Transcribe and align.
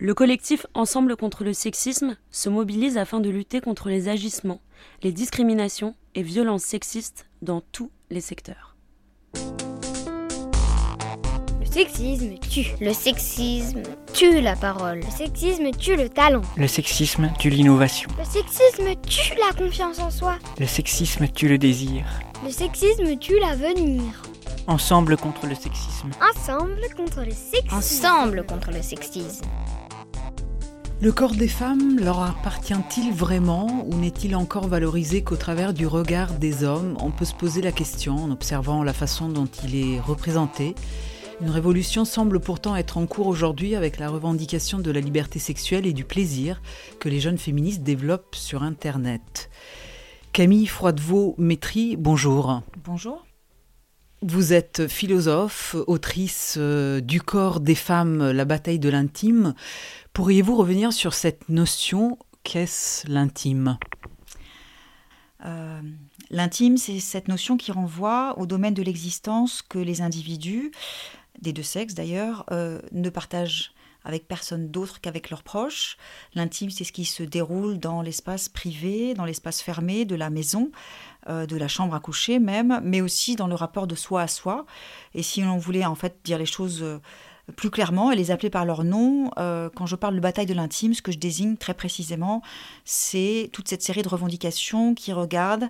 Le 0.00 0.14
collectif 0.14 0.64
Ensemble 0.74 1.16
contre 1.16 1.42
le 1.42 1.52
sexisme 1.52 2.16
se 2.30 2.48
mobilise 2.48 2.96
afin 2.96 3.18
de 3.18 3.30
lutter 3.30 3.60
contre 3.60 3.88
les 3.88 4.08
agissements, 4.08 4.60
les 5.02 5.10
discriminations 5.10 5.96
et 6.14 6.22
violences 6.22 6.62
sexistes 6.62 7.26
dans 7.42 7.62
tous 7.72 7.90
les 8.08 8.20
secteurs. 8.20 8.76
Le 11.58 11.66
sexisme 11.68 12.38
tue. 12.38 12.66
Le 12.80 12.92
sexisme 12.92 13.82
tue 14.12 14.40
la 14.40 14.54
parole. 14.54 15.00
Le 15.00 15.10
sexisme 15.10 15.72
tue 15.72 15.96
le 15.96 16.08
talent. 16.08 16.42
Le 16.56 16.68
sexisme 16.68 17.32
tue 17.36 17.50
l'innovation. 17.50 18.08
Le 18.20 18.24
sexisme 18.24 18.94
tue 19.04 19.34
la 19.34 19.52
confiance 19.52 19.98
en 19.98 20.12
soi. 20.12 20.38
Le 20.60 20.66
sexisme 20.68 21.26
tue 21.26 21.48
le 21.48 21.58
désir. 21.58 22.04
Le 22.44 22.52
sexisme 22.52 23.18
tue 23.18 23.40
l'avenir. 23.40 24.22
Ensemble 24.68 25.16
contre 25.16 25.48
le 25.48 25.56
sexisme. 25.56 26.10
Ensemble 26.22 26.86
contre 26.96 27.24
le 27.24 27.32
sexisme. 27.32 27.74
Ensemble 27.74 28.46
contre 28.46 28.70
le 28.70 28.80
sexisme. 28.80 29.44
Le 31.00 31.12
corps 31.12 31.36
des 31.36 31.46
femmes 31.46 32.00
leur 32.00 32.20
appartient-il 32.20 33.12
vraiment 33.12 33.86
ou 33.86 33.94
n'est-il 33.94 34.34
encore 34.34 34.66
valorisé 34.66 35.22
qu'au 35.22 35.36
travers 35.36 35.72
du 35.72 35.86
regard 35.86 36.32
des 36.32 36.64
hommes? 36.64 36.96
On 37.00 37.12
peut 37.12 37.24
se 37.24 37.36
poser 37.36 37.62
la 37.62 37.70
question 37.70 38.16
en 38.16 38.32
observant 38.32 38.82
la 38.82 38.92
façon 38.92 39.28
dont 39.28 39.48
il 39.62 39.76
est 39.76 40.00
représenté. 40.00 40.74
Une 41.40 41.50
révolution 41.50 42.04
semble 42.04 42.40
pourtant 42.40 42.74
être 42.74 42.98
en 42.98 43.06
cours 43.06 43.28
aujourd'hui 43.28 43.76
avec 43.76 44.00
la 44.00 44.08
revendication 44.08 44.80
de 44.80 44.90
la 44.90 44.98
liberté 44.98 45.38
sexuelle 45.38 45.86
et 45.86 45.92
du 45.92 46.02
plaisir 46.02 46.60
que 46.98 47.08
les 47.08 47.20
jeunes 47.20 47.38
féministes 47.38 47.84
développent 47.84 48.34
sur 48.34 48.64
Internet. 48.64 49.50
Camille 50.32 50.66
Froidevaux-Métry, 50.66 51.96
bonjour. 51.96 52.62
Bonjour. 52.84 53.27
Vous 54.20 54.52
êtes 54.52 54.88
philosophe, 54.88 55.76
autrice 55.86 56.56
euh, 56.58 57.00
du 57.00 57.20
corps 57.22 57.60
des 57.60 57.76
femmes, 57.76 58.30
la 58.30 58.44
bataille 58.44 58.80
de 58.80 58.88
l'intime. 58.88 59.54
Pourriez-vous 60.12 60.56
revenir 60.56 60.92
sur 60.92 61.14
cette 61.14 61.48
notion? 61.48 62.18
Qu'est-ce 62.42 63.08
l'intime? 63.08 63.78
Euh, 65.44 65.80
L'intime, 66.30 66.76
c'est 66.76 67.00
cette 67.00 67.28
notion 67.28 67.56
qui 67.56 67.72
renvoie 67.72 68.38
au 68.38 68.44
domaine 68.44 68.74
de 68.74 68.82
l'existence 68.82 69.62
que 69.62 69.78
les 69.78 70.02
individus, 70.02 70.72
des 71.40 71.52
deux 71.52 71.62
sexes 71.62 71.94
d'ailleurs, 71.94 72.44
euh, 72.50 72.80
ne 72.92 73.08
partagent 73.08 73.72
avec 74.08 74.26
personne 74.26 74.70
d'autre 74.70 75.00
qu'avec 75.00 75.30
leurs 75.30 75.42
proches. 75.42 75.96
L'intime, 76.34 76.70
c'est 76.70 76.82
ce 76.82 76.92
qui 76.92 77.04
se 77.04 77.22
déroule 77.22 77.78
dans 77.78 78.02
l'espace 78.02 78.48
privé, 78.48 79.14
dans 79.14 79.26
l'espace 79.26 79.60
fermé 79.60 80.06
de 80.06 80.16
la 80.16 80.30
maison, 80.30 80.72
euh, 81.28 81.46
de 81.46 81.56
la 81.56 81.68
chambre 81.68 81.94
à 81.94 82.00
coucher 82.00 82.38
même, 82.38 82.80
mais 82.82 83.02
aussi 83.02 83.36
dans 83.36 83.46
le 83.46 83.54
rapport 83.54 83.86
de 83.86 83.94
soi 83.94 84.22
à 84.22 84.26
soi. 84.26 84.64
Et 85.14 85.22
si 85.22 85.44
on 85.44 85.58
voulait 85.58 85.84
en 85.84 85.94
fait 85.94 86.18
dire 86.24 86.38
les 86.38 86.46
choses 86.46 86.82
plus 87.56 87.70
clairement 87.70 88.10
et 88.10 88.16
les 88.16 88.30
appeler 88.30 88.50
par 88.50 88.64
leur 88.64 88.84
nom. 88.84 89.30
Euh, 89.38 89.70
quand 89.74 89.86
je 89.86 89.96
parle 89.96 90.14
de 90.14 90.20
bataille 90.20 90.46
de 90.46 90.54
l'intime, 90.54 90.94
ce 90.94 91.02
que 91.02 91.12
je 91.12 91.18
désigne 91.18 91.56
très 91.56 91.74
précisément, 91.74 92.42
c'est 92.84 93.50
toute 93.52 93.68
cette 93.68 93.82
série 93.82 94.02
de 94.02 94.08
revendications 94.08 94.94
qui 94.94 95.12
regardent 95.12 95.68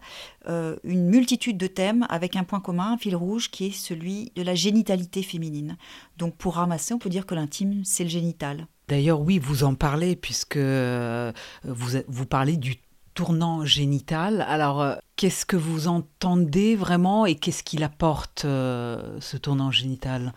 euh, 0.48 0.76
une 0.84 1.06
multitude 1.08 1.56
de 1.56 1.66
thèmes 1.66 2.06
avec 2.08 2.36
un 2.36 2.44
point 2.44 2.60
commun, 2.60 2.92
un 2.92 2.98
fil 2.98 3.16
rouge, 3.16 3.50
qui 3.50 3.66
est 3.66 3.70
celui 3.72 4.32
de 4.34 4.42
la 4.42 4.54
génitalité 4.54 5.22
féminine. 5.22 5.76
Donc 6.16 6.36
pour 6.36 6.54
ramasser, 6.54 6.94
on 6.94 6.98
peut 6.98 7.10
dire 7.10 7.26
que 7.26 7.34
l'intime, 7.34 7.82
c'est 7.84 8.04
le 8.04 8.10
génital. 8.10 8.66
D'ailleurs, 8.88 9.20
oui, 9.20 9.38
vous 9.38 9.64
en 9.64 9.74
parlez 9.74 10.16
puisque 10.16 10.56
euh, 10.56 11.32
vous, 11.64 11.98
vous 12.08 12.26
parlez 12.26 12.56
du 12.56 12.76
tournant 13.14 13.64
génital. 13.64 14.42
Alors, 14.48 14.96
qu'est-ce 15.16 15.44
que 15.44 15.56
vous 15.56 15.88
entendez 15.88 16.76
vraiment 16.76 17.26
et 17.26 17.34
qu'est-ce 17.34 17.64
qu'il 17.64 17.82
apporte, 17.82 18.42
ce 18.42 19.36
tournant 19.36 19.72
génital? 19.72 20.32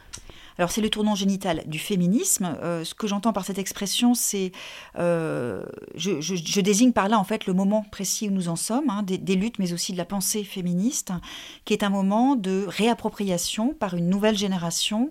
Alors 0.62 0.70
c'est 0.70 0.82
le 0.82 0.92
tournant 0.92 1.16
génital 1.16 1.64
du 1.66 1.80
féminisme. 1.80 2.56
Euh, 2.62 2.84
ce 2.84 2.94
que 2.94 3.08
j'entends 3.08 3.34
par 3.34 3.46
cette 3.46 3.58
expression, 3.58 4.14
c'est, 4.14 4.52
euh, 5.00 5.64
je, 5.96 6.62
désigne 6.62 6.92
par 6.92 7.10
là 7.10 7.18
en 7.18 7.24
fait 7.24 7.48
le 7.48 7.54
moment 7.54 7.84
précis 7.92 8.28
où 8.28 8.32
nous 8.32 8.48
en 8.48 8.56
sommes, 8.56 8.88
hein, 8.92 9.02
des, 9.02 9.36
luttes, 9.36 9.58
mais 9.58 9.74
aussi 9.74 9.92
de 9.92 9.98
la 9.98 10.06
pensée 10.06 10.44
féministe, 10.44 11.14
qui 11.66 11.74
est 11.74 11.82
un 11.82 11.90
moment 11.90 12.36
de 12.36 12.66
réappropriation 12.68 13.74
par 13.74 13.96
une 13.96 14.08
nouvelle 14.08 14.38
génération 14.38 15.10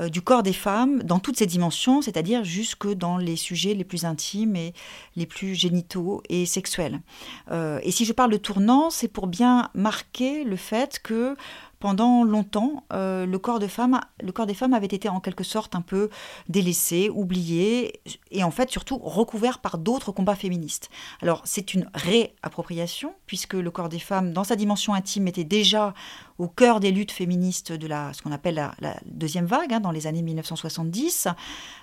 euh, 0.00 0.08
du 0.08 0.20
corps 0.20 0.42
des 0.42 0.52
femmes 0.52 1.00
dans 1.04 1.20
toutes 1.20 1.36
ses 1.36 1.46
dimensions, 1.46 2.02
c'est-à-dire 2.02 2.42
jusque 2.42 2.92
dans 2.92 3.18
les 3.18 3.36
sujets 3.36 3.74
les 3.74 3.84
plus 3.84 4.04
intimes 4.04 4.56
et 4.56 4.74
les 5.14 5.26
plus 5.26 5.54
génitaux 5.54 6.24
et 6.28 6.44
sexuels. 6.44 7.02
Et 7.52 7.92
si 7.92 8.04
je 8.04 8.12
parle 8.12 8.32
de 8.32 8.36
tournant, 8.36 8.90
c'est 8.90 9.06
pour 9.06 9.28
bien 9.28 9.70
marquer 9.74 10.42
le 10.42 10.56
fait 10.56 10.98
que 11.00 11.36
pendant 11.82 12.22
longtemps, 12.22 12.84
euh, 12.92 13.26
le, 13.26 13.38
corps 13.40 13.58
des 13.58 13.66
femmes 13.66 13.98
avait 14.72 14.86
été 14.86 15.08
en 15.08 15.18
quelque 15.18 15.42
sorte 15.42 15.74
un 15.74 15.80
peu 15.80 16.10
délaissé, 16.48 17.10
oublié, 17.10 18.00
et 18.30 18.44
en 18.44 18.52
fait 18.52 18.70
surtout 18.70 18.98
recouvert 18.98 19.58
par 19.58 19.78
d'autres 19.78 20.12
combats 20.12 20.36
féministes. 20.36 20.90
Alors 21.22 21.42
c'est 21.44 21.74
une 21.74 21.90
réappropriation, 21.92 23.16
puisque 23.26 23.54
le 23.54 23.68
corps 23.72 23.88
des 23.88 23.98
femmes, 23.98 24.32
dans 24.32 24.44
sa 24.44 24.54
dimension 24.54 24.94
intime, 24.94 25.26
était 25.26 25.42
déjà 25.42 25.92
au 26.38 26.46
cœur 26.46 26.78
des 26.78 26.92
luttes 26.92 27.10
féministes 27.10 27.72
de 27.72 27.86
la, 27.88 28.12
ce 28.12 28.22
qu'on 28.22 28.32
appelle 28.32 28.70
la, 28.78 28.96
deuxième 29.04 29.46
vague, 29.46 29.74
hein, 29.74 29.80
dans 29.80 29.90
les 29.90 30.06
années 30.06 30.22
1970. 30.22 31.26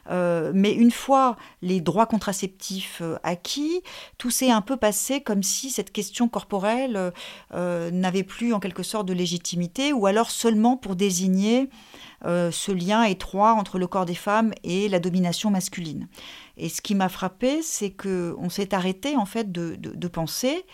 Euh, 0.09 0.51
mais 0.55 0.73
une 0.73 0.91
fois 0.91 1.35
les 1.61 1.81
droits 1.81 2.05
contraceptifs 2.05 2.99
euh, 3.01 3.17
acquis, 3.23 3.81
tout 4.17 4.31
s'est 4.31 4.49
un 4.49 4.61
peu 4.61 4.77
passé 4.77 5.19
comme 5.21 5.43
si 5.43 5.69
cette 5.69 5.91
question 5.91 6.29
corporelle 6.29 7.11
n'avait 7.51 8.23
plus 8.23 8.53
en 8.53 8.59
quelque 8.59 8.83
sorte 8.83 9.05
de 9.05 9.13
légitimité, 9.13 9.88
ou 9.94 10.05
alors 10.05 10.31
seulement 10.31 10.77
pour 10.77 10.95
désigner 10.95 11.69
ce 12.25 12.72
lien 12.73 13.03
étroit 13.03 13.53
entre 13.53 13.79
le 13.79 13.88
corps 13.88 14.05
des 14.05 14.13
femmes 14.13 14.51
et 14.63 14.89
la 14.89 15.00
domination 15.00 15.51
masculine. 15.51 16.09
Et 16.57 16.67
ce 16.67 16.81
qui 16.81 16.94
m'a 16.94 17.07
frappé, 17.07 17.61
c'est 17.61 17.91
que 17.91 18.35
on 18.39 18.50
s'est 18.50 18.73
arrêté 18.73 19.16
en 19.16 19.25
fait 19.25 19.53
de, 19.53 19.77
de 19.77 20.07
penser 20.09 20.66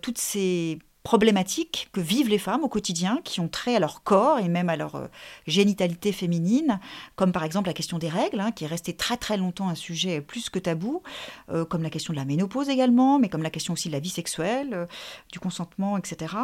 toutes 0.00 0.18
ces 0.18 0.78
problématiques 1.06 1.88
que 1.92 2.00
vivent 2.00 2.28
les 2.28 2.36
femmes 2.36 2.64
au 2.64 2.68
quotidien, 2.68 3.20
qui 3.22 3.38
ont 3.38 3.46
trait 3.46 3.76
à 3.76 3.78
leur 3.78 4.02
corps 4.02 4.40
et 4.40 4.48
même 4.48 4.68
à 4.68 4.74
leur 4.74 4.96
euh, 4.96 5.06
génitalité 5.46 6.10
féminine, 6.10 6.80
comme 7.14 7.30
par 7.30 7.44
exemple 7.44 7.68
la 7.68 7.74
question 7.74 7.96
des 7.98 8.08
règles, 8.08 8.40
hein, 8.40 8.50
qui 8.50 8.64
est 8.64 8.66
restée 8.66 8.92
très 8.92 9.16
très 9.16 9.36
longtemps 9.36 9.68
un 9.68 9.76
sujet 9.76 10.20
plus 10.20 10.50
que 10.50 10.58
tabou, 10.58 11.04
euh, 11.48 11.64
comme 11.64 11.84
la 11.84 11.90
question 11.90 12.12
de 12.12 12.18
la 12.18 12.24
ménopause 12.24 12.68
également, 12.68 13.20
mais 13.20 13.28
comme 13.28 13.44
la 13.44 13.50
question 13.50 13.74
aussi 13.74 13.86
de 13.86 13.92
la 13.92 14.00
vie 14.00 14.10
sexuelle, 14.10 14.70
euh, 14.72 14.86
du 15.30 15.38
consentement, 15.38 15.96
etc. 15.96 16.34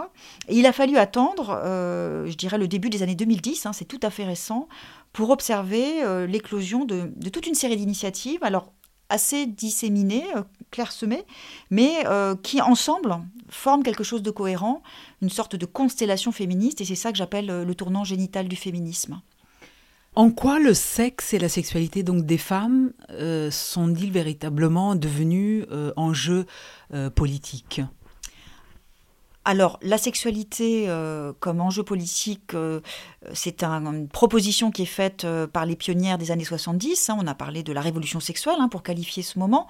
Et 0.46 0.56
il 0.56 0.64
a 0.66 0.72
fallu 0.72 0.96
attendre, 0.96 1.60
je 1.64 2.34
dirais, 2.36 2.56
le 2.56 2.68
début 2.68 2.88
des 2.88 3.02
années 3.02 3.16
2010, 3.16 3.66
hein, 3.66 3.72
c'est 3.72 3.84
tout 3.84 3.98
à 4.00 4.10
fait 4.10 4.24
récent, 4.24 4.68
pour 5.12 5.30
observer 5.30 6.26
l'éclosion 6.28 6.84
de, 6.84 7.10
de 7.16 7.28
toute 7.30 7.48
une 7.48 7.56
série 7.56 7.76
d'initiatives. 7.76 8.44
Alors, 8.44 8.72
assez 9.12 9.46
disséminés, 9.46 10.24
euh, 10.34 10.42
clairsemés, 10.72 11.24
mais 11.70 12.04
euh, 12.06 12.34
qui 12.34 12.60
ensemble 12.60 13.16
forment 13.48 13.84
quelque 13.84 14.02
chose 14.02 14.22
de 14.22 14.32
cohérent, 14.32 14.82
une 15.20 15.30
sorte 15.30 15.54
de 15.54 15.66
constellation 15.66 16.32
féministe, 16.32 16.80
et 16.80 16.84
c'est 16.84 16.96
ça 16.96 17.12
que 17.12 17.18
j'appelle 17.18 17.50
euh, 17.50 17.64
le 17.64 17.74
tournant 17.76 18.02
génital 18.02 18.48
du 18.48 18.56
féminisme. 18.56 19.20
En 20.16 20.30
quoi 20.30 20.58
le 20.58 20.74
sexe 20.74 21.32
et 21.32 21.38
la 21.38 21.48
sexualité 21.48 22.02
donc 22.02 22.26
des 22.26 22.36
femmes 22.36 22.92
sont-ils 23.50 24.12
véritablement 24.12 24.94
devenus 24.94 25.64
enjeux 25.96 26.44
politiques? 27.14 27.80
Alors, 29.44 29.80
la 29.82 29.98
sexualité 29.98 30.84
euh, 30.86 31.32
comme 31.40 31.60
enjeu 31.60 31.82
politique, 31.82 32.54
euh, 32.54 32.80
c'est 33.34 33.64
une 33.64 34.06
proposition 34.06 34.70
qui 34.70 34.82
est 34.82 34.86
faite 34.86 35.24
euh, 35.24 35.48
par 35.48 35.66
les 35.66 35.74
pionnières 35.74 36.16
des 36.16 36.30
années 36.30 36.44
70. 36.44 37.10
Hein. 37.10 37.16
on 37.18 37.26
a 37.26 37.34
parlé 37.34 37.64
de 37.64 37.72
la 37.72 37.80
révolution 37.80 38.20
sexuelle 38.20 38.56
hein, 38.60 38.68
pour 38.68 38.84
qualifier 38.84 39.24
ce 39.24 39.40
moment. 39.40 39.66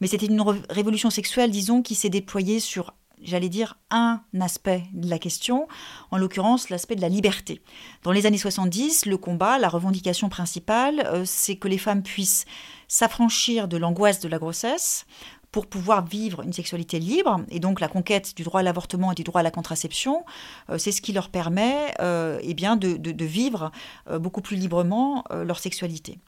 Mais 0.00 0.06
c'était 0.06 0.26
une 0.26 0.44
révolution 0.70 1.10
sexuelle, 1.10 1.50
disons, 1.50 1.82
qui 1.82 1.96
s'est 1.96 2.10
déployée 2.10 2.60
sur 2.60 2.94
j'allais 3.22 3.48
dire, 3.48 3.78
un 3.90 4.20
aspect 4.42 4.84
de 4.92 5.08
la 5.08 5.18
question, 5.18 5.68
en 6.10 6.18
l'occurrence 6.18 6.68
l'aspect 6.68 6.96
de 6.96 7.00
la 7.00 7.08
liberté. 7.08 7.62
Dans 8.02 8.12
les 8.12 8.26
années 8.26 8.36
70, 8.36 9.06
le 9.06 9.16
combat, 9.16 9.58
la 9.58 9.70
revendication 9.70 10.28
principale, 10.28 11.22
c'est 11.24 11.56
que 11.56 11.66
les 11.66 11.78
femmes 11.78 12.02
puissent 12.02 12.44
s'affranchir 12.88 13.68
de 13.68 13.78
l'angoisse 13.78 14.20
de 14.20 14.28
la 14.28 14.38
grossesse, 14.38 15.06
pour 15.56 15.66
pouvoir 15.66 16.04
vivre 16.04 16.42
une 16.42 16.52
sexualité 16.52 16.98
libre. 16.98 17.40
Et 17.50 17.60
donc 17.60 17.80
la 17.80 17.88
conquête 17.88 18.36
du 18.36 18.42
droit 18.42 18.60
à 18.60 18.62
l'avortement 18.62 19.12
et 19.12 19.14
du 19.14 19.24
droit 19.24 19.40
à 19.40 19.42
la 19.42 19.50
contraception, 19.50 20.22
euh, 20.68 20.76
c'est 20.76 20.92
ce 20.92 21.00
qui 21.00 21.14
leur 21.14 21.30
permet 21.30 21.94
euh, 21.98 22.38
eh 22.42 22.52
bien 22.52 22.76
de, 22.76 23.24
vivre 23.24 23.72
euh, 24.10 24.18
beaucoup 24.18 24.42
plus 24.42 24.58
librement 24.58 25.24
leur 25.30 25.58
sexualité. 25.58 26.18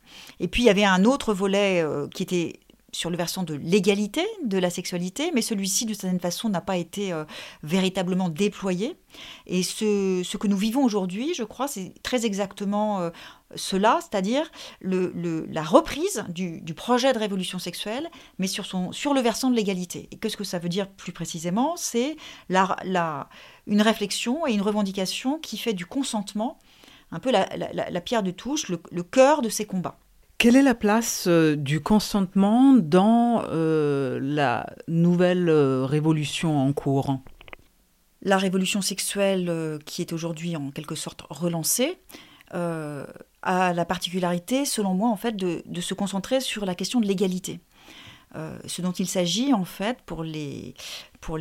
Et 0.40 0.48
puis 0.48 0.62
il 0.62 0.64
y 0.64 0.70
avait 0.70 0.86
un 0.86 1.04
autre 1.04 1.34
volet 1.34 1.84
qui 2.14 2.22
était 2.22 2.58
sur 2.92 3.10
le 3.10 3.16
versant 3.16 3.42
de 3.42 3.54
l'égalité 3.54 4.26
de 4.44 4.56
la 4.58 4.70
sexualité, 4.70 5.30
mais 5.34 5.42
celui-ci, 5.42 5.84
de 5.84 5.92
certaine 5.92 6.20
façon, 6.20 6.48
n'a 6.48 6.60
pas 6.60 6.76
été 6.76 7.12
euh, 7.12 7.24
véritablement 7.62 8.28
déployé. 8.28 8.96
Et 9.46 9.62
ce, 9.62 10.36
que 10.36 10.46
nous 10.46 10.56
vivons 10.56 10.82
aujourd'hui, 10.84 11.34
je 11.34 11.44
crois, 11.44 11.68
c'est 11.68 11.92
très 12.02 12.24
exactement 12.24 13.00
euh, 13.00 13.10
cela, 13.54 13.98
c'est-à-dire 14.00 14.50
la 14.80 15.62
reprise 15.62 16.24
du, 16.28 16.62
projet 16.74 17.12
de 17.12 17.18
révolution 17.18 17.58
sexuelle, 17.58 18.08
mais 18.38 18.46
sur, 18.46 18.64
le 18.64 19.20
versant 19.20 19.50
de 19.50 19.56
l'égalité. 19.56 20.08
Et 20.12 20.16
qu'est-ce 20.16 20.36
que 20.36 20.44
ça 20.44 20.58
veut 20.58 20.68
dire 20.68 20.88
plus 20.88 21.12
précisément? 21.12 21.74
C'est 21.76 22.16
une 22.50 23.82
réflexion 23.82 24.46
et 24.46 24.52
une 24.52 24.62
revendication 24.62 25.38
qui 25.38 25.58
fait 25.58 25.74
du 25.74 25.86
consentement 25.86 26.58
un 27.10 27.20
peu 27.20 27.30
la, 27.30 27.48
la 27.56 28.00
pierre 28.02 28.22
de 28.22 28.30
touche, 28.30 28.68
le, 28.68 28.80
le 28.90 29.02
cœur 29.02 29.40
de 29.40 29.48
ces 29.48 29.64
combats. 29.64 29.98
Quelle 30.38 30.54
est 30.54 30.62
la 30.62 30.76
place 30.76 31.24
euh, 31.26 31.56
du 31.56 31.80
consentement 31.80 32.72
dans 32.74 33.42
euh, 33.48 34.20
la 34.22 34.72
nouvelle 34.86 35.48
euh, 35.48 35.84
révolution 35.84 36.56
en 36.64 36.72
cours? 36.72 37.18
La 38.22 38.38
révolution 38.38 38.80
sexuelle 38.80 39.80
qui 39.84 40.00
est 40.00 40.12
aujourd'hui 40.12 40.54
en 40.54 40.70
quelque 40.70 40.94
sorte 40.94 41.22
relancée 41.28 41.98
a 42.50 43.72
la 43.72 43.84
particularité, 43.84 44.64
selon 44.64 44.94
moi, 44.94 45.08
en 45.08 45.16
fait, 45.16 45.36
de, 45.36 45.62
de 45.64 45.80
se 45.80 45.94
concentrer 45.94 46.40
sur 46.40 46.66
la 46.66 46.74
question 46.74 47.00
de 47.00 47.06
l'égalité. 47.06 47.60
Euh, 48.36 48.58
ce 48.66 48.82
dont 48.82 48.92
il 48.92 49.08
s'agit 49.08 49.54
en 49.54 49.64
fait 49.64 49.98
pour 50.04 50.22
les, 50.22 50.74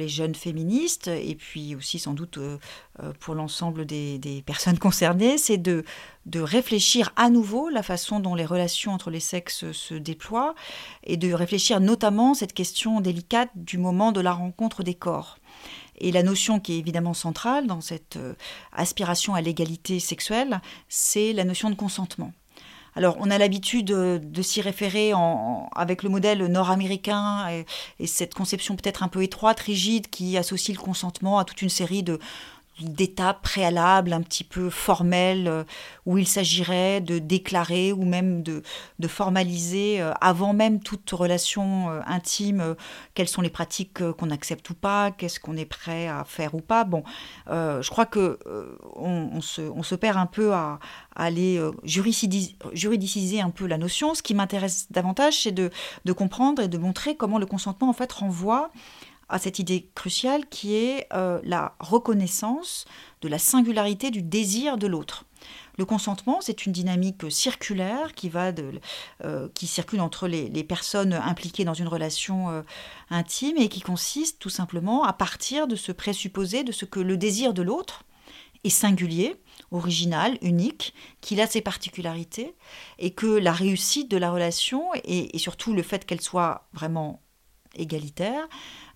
jeunes 0.08 0.36
féministes 0.36 1.08
et 1.10 1.36
puis 1.36 1.76
aussi 1.76 2.00
sans 2.00 2.14
doute 2.14 2.38
euh, 2.38 2.58
euh, 3.04 3.12
pour 3.20 3.36
l'ensemble 3.36 3.86
des, 3.86 4.18
des, 4.20 4.42
personnes 4.42 4.80
concernées, 4.80 5.38
c'est 5.38 5.58
de, 5.58 5.84
de 6.26 6.40
réfléchir 6.40 7.12
à 7.18 7.30
nouveau 7.30 7.68
la 7.68 7.84
façon 7.84 8.22
dont 8.22 8.36
les 8.36 8.46
relations 8.46 8.94
entre 8.94 9.10
les 9.10 9.20
sexes 9.20 9.72
se 9.74 9.96
déploient 9.96 10.56
et 11.04 11.18
de 11.18 11.34
réfléchir 11.34 11.82
notamment 11.82 12.34
cette 12.34 12.54
question 12.54 13.02
délicate 13.02 13.50
du 13.56 13.78
moment 13.78 14.14
de 14.14 14.22
la 14.22 14.32
rencontre 14.32 14.82
des 14.84 14.96
corps. 14.96 15.40
Et 16.00 16.12
la 16.12 16.24
notion 16.24 16.60
qui 16.60 16.74
est 16.74 16.80
évidemment 16.80 17.16
centrale 17.16 17.68
dans 17.68 17.82
cette 17.82 18.20
aspiration 18.72 19.34
à 19.34 19.42
l'égalité 19.42 20.00
sexuelle, 20.00 20.62
c'est 20.90 21.34
la 21.34 21.44
notion 21.44 21.70
de 21.72 21.76
consentement. 21.76 22.34
Alors, 22.98 23.16
on 23.20 23.30
a 23.30 23.38
l'habitude 23.38 23.86
de, 23.86 24.42
s'y 24.42 24.60
référer 24.60 25.12
avec 25.76 26.02
le 26.02 26.10
modèle 26.10 26.44
nord-américain 26.48 27.48
et, 28.00 28.08
cette 28.08 28.34
conception 28.34 28.76
peut-être 28.76 29.04
un 29.04 29.08
peu 29.08 29.22
étroite, 29.22 29.60
rigide, 29.60 30.10
qui 30.10 30.36
associe 30.36 30.76
le 30.76 30.82
consentement 30.82 31.38
à 31.38 31.46
toute 31.46 31.62
une 31.62 31.70
série 31.70 32.02
de, 32.02 32.20
d'étapes 32.80 33.42
préalables 33.42 34.14
un 34.14 34.22
petit 34.22 34.44
peu 34.44 34.70
formelles 34.70 35.48
euh, 35.48 35.64
où 36.06 36.18
il 36.18 36.28
s'agirait 36.28 37.02
de 37.02 37.20
déclarer 37.20 37.92
ou 37.92 38.06
même 38.06 38.44
de, 38.44 38.62
formaliser 39.08 40.02
euh, 40.02 40.14
avant 40.22 40.54
même 40.54 40.80
toute 40.80 41.10
relation 41.12 41.90
euh, 41.90 42.02
intime 42.06 42.76
quelles 43.14 43.28
sont 43.28 43.42
les 43.42 43.50
pratiques 43.50 44.12
qu'on 44.12 44.30
accepte 44.30 44.70
ou 44.70 44.74
pas, 44.74 45.12
qu'est-ce 45.12 45.40
qu'on 45.40 45.58
est 45.58 45.66
prêt 45.66 46.08
à 46.08 46.24
faire 46.24 46.54
ou 46.56 46.62
pas. 46.62 46.84
Bon, 46.84 47.04
je 47.48 47.90
crois 47.90 48.06
que 48.06 48.40
on, 48.96 49.42
se, 49.42 49.62
on, 49.62 49.84
se, 49.84 49.96
perd 49.96 50.18
un 50.18 50.26
peu 50.26 50.54
à, 50.54 50.80
aller 51.16 51.62
juridiciser 51.84 53.42
un 53.42 53.50
peu 53.50 53.66
la 53.66 53.78
notion. 53.78 54.14
Ce 54.14 54.22
qui 54.22 54.34
m'intéresse 54.34 54.92
davantage, 54.92 55.42
c'est 55.44 55.52
de, 55.52 55.72
de 56.06 56.14
comprendre 56.14 56.62
et 56.62 56.68
de 56.68 56.78
montrer 56.78 57.16
comment 57.16 57.40
le 57.40 57.46
consentement 57.46 57.90
en 57.90 57.94
fait 57.94 58.12
renvoie 58.12 58.72
à 59.30 59.40
cette 59.40 59.60
idée 59.60 59.90
cruciale 59.96 60.48
qui 60.48 60.76
est 60.76 61.08
euh, 61.14 61.40
la 61.44 61.76
reconnaissance 61.80 62.86
de 63.22 63.28
la 63.28 63.40
singularité 63.40 64.12
du 64.12 64.22
désir 64.22 64.78
de 64.78 64.88
l'autre. 64.88 65.26
Le 65.78 65.86
consentement, 65.86 66.40
c'est 66.42 66.66
une 66.66 66.72
dynamique 66.72 67.32
circulaire 67.32 68.14
qui, 68.14 68.30
va 68.30 68.52
de, 68.52 68.72
euh, 69.24 69.48
qui 69.54 69.68
circule 69.68 70.02
entre 70.02 70.28
les, 70.28 70.64
personnes 70.64 71.14
impliquées 71.14 71.66
dans 71.66 71.76
une 71.76 71.88
relation 71.88 72.50
euh, 72.50 72.62
intime 73.10 73.58
et 73.58 73.70
qui 73.70 73.82
consiste 73.82 74.40
tout 74.40 74.50
simplement 74.50 75.04
à 75.04 75.14
partir 75.14 75.68
de 75.68 75.76
ce 75.76 75.92
présupposé 75.92 76.64
de 76.64 76.72
ce 76.72 76.86
que 76.86 77.00
le 77.00 77.16
désir 77.16 77.54
de 77.54 77.62
l'autre 77.62 78.04
est 78.64 78.70
singulier, 78.70 79.36
original, 79.72 80.40
unique, 80.42 80.96
qu'il 81.22 81.40
a 81.42 81.48
ses 81.48 81.62
particularités 81.62 82.56
et 82.98 83.12
que 83.12 83.28
la 83.28 83.52
réussite 83.52 84.10
de 84.10 84.18
la 84.18 84.32
relation 84.32 84.90
et, 85.04 85.36
et 85.36 85.40
surtout 85.40 85.74
le 85.74 85.84
fait 85.84 86.06
qu'elle 86.06 86.22
soit 86.22 86.68
vraiment 86.74 87.22
égalitaire 87.78 88.48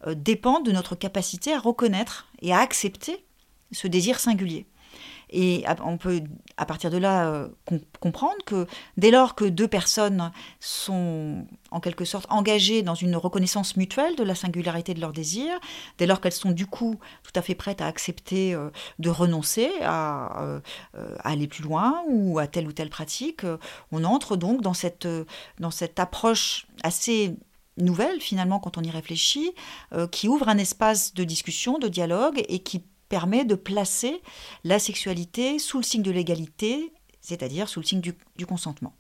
euh, 0.08 0.16
dépendent 0.16 0.66
de 0.66 0.72
notre 0.72 0.96
capacité 0.96 1.54
à 1.54 1.60
reconnaître 1.60 2.28
et 2.42 2.54
à 2.54 2.60
accepter 2.60 3.24
ce 3.72 3.88
désir 3.88 4.20
singulier. 4.20 4.66
Et 5.34 5.64
on 5.86 5.98
peut, 5.98 6.22
à 6.58 6.66
partir 6.66 6.90
de 6.90 6.98
là, 6.98 7.30
euh, 7.30 7.48
comprendre 8.02 8.44
que 8.46 8.68
dès 8.98 9.12
lors 9.12 9.34
que 9.34 9.46
deux 9.46 9.68
personnes 9.68 10.32
sont 10.60 11.48
en 11.72 11.80
quelque 11.80 12.04
sorte 12.04 12.26
engagées 12.30 12.82
dans 12.82 12.96
une 12.96 13.16
reconnaissance 13.16 13.78
mutuelle 13.78 14.18
de 14.18 14.24
la 14.24 14.36
singularité 14.36 14.94
de 14.94 15.00
leur 15.00 15.14
désir, 15.14 15.58
dès 15.98 16.06
lors 16.06 16.20
qu'elles 16.20 16.34
sont 16.34 16.52
du 16.52 16.66
coup 16.66 17.00
tout 17.24 17.32
à 17.36 17.42
fait 17.42 17.56
prêtes 17.56 17.80
à 17.80 17.88
accepter 17.88 18.54
euh, 18.54 18.72
de 19.00 19.10
renoncer 19.10 19.72
à, 19.82 20.60
aller 21.24 21.48
plus 21.48 21.64
loin 21.64 22.04
ou 22.10 22.40
à 22.40 22.48
telle 22.48 22.68
ou 22.68 22.74
telle 22.74 22.90
pratique, 22.90 23.46
on 23.92 24.04
entre 24.04 24.36
donc 24.36 24.62
dans 24.62 24.74
cette, 24.74 25.08
dans 25.60 25.72
cette 25.72 26.00
approche 26.00 26.68
assez 26.84 27.36
nouvelle 27.78 28.22
finalement 28.22 28.60
quand 28.60 28.78
on 28.78 28.84
y 28.84 28.90
réfléchit, 28.90 29.52
euh, 29.94 30.08
qui 30.08 30.28
ouvre 30.28 30.50
un 30.50 30.58
espace 30.58 31.14
de 31.14 31.24
discussion, 31.24 31.80
de 31.80 31.88
dialogue 31.88 32.44
et 32.48 32.60
qui 32.60 32.84
permet 33.10 33.44
de 33.44 33.56
placer 33.56 34.22
la 34.64 34.80
sexualité 34.80 35.60
sous 35.60 35.78
le 35.78 35.84
signe 35.84 36.02
de 36.02 36.12
l'égalité, 36.12 36.94
c'est-à-dire 37.20 37.68
sous 37.68 37.82
le 37.82 37.86
signe 37.86 38.02
du, 38.02 38.46
consentement. 38.46 38.94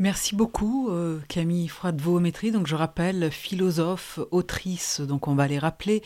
Merci 0.00 0.34
beaucoup 0.34 0.88
euh, 0.90 1.20
Camille 1.28 1.68
Froide-Vaumétrie. 1.68 2.50
Donc 2.50 2.66
je 2.66 2.74
rappelle 2.74 3.30
philosophe, 3.30 4.18
autrice, 4.32 5.00
donc 5.00 5.28
on 5.28 5.36
va 5.36 5.46
les 5.46 5.58
rappeler 5.58 6.02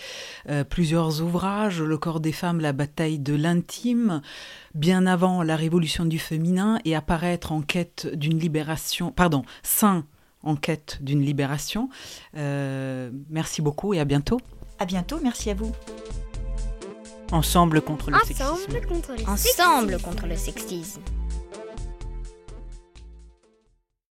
euh, 0.49 0.65
plusieurs 0.65 1.23
ouvrages, 1.23 1.83
Le 1.83 1.97
corps 1.97 2.21
des 2.21 2.33
femmes, 2.33 2.61
la 2.61 2.73
bataille 2.73 3.19
de 3.19 3.35
l'intime, 3.35 4.21
bien 4.75 5.07
avant 5.07 5.43
la 5.43 5.57
révolution 5.57 6.05
du 6.05 6.19
féminin 6.19 6.81
et 6.85 6.95
apparaître 6.95 7.53
en 7.53 7.63
quête 7.63 8.07
d'une 8.15 8.39
libération, 8.39 9.11
pardon, 9.11 9.43
saint 9.63 10.05
en 10.43 10.57
quête 10.57 10.99
d'une 11.01 11.23
libération. 11.23 11.89
Euh, 12.37 13.11
merci 13.29 13.63
beaucoup 13.63 13.95
et 13.95 14.01
à 14.01 14.05
bientôt. 14.05 14.41
À 14.79 14.87
bientôt, 14.87 15.19
merci 15.23 15.51
à 15.51 15.55
vous. 15.55 15.73
Ensemble 17.33 17.83
contre 17.83 18.11
le 18.11 18.17
Ensemble 18.17 18.35
sexisme. 18.35 18.87
Contre 18.89 19.13
le 19.19 19.29
Ensemble 19.29 19.99
contre 20.01 20.27
le 20.27 20.37
sexisme. 20.37 21.03